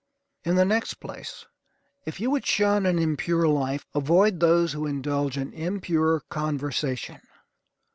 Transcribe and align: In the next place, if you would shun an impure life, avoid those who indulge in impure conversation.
In 0.43 0.55
the 0.55 0.65
next 0.65 0.95
place, 0.95 1.45
if 2.07 2.19
you 2.19 2.31
would 2.31 2.43
shun 2.43 2.87
an 2.87 2.97
impure 2.97 3.47
life, 3.47 3.85
avoid 3.93 4.39
those 4.39 4.73
who 4.73 4.87
indulge 4.87 5.37
in 5.37 5.53
impure 5.53 6.21
conversation. 6.21 7.21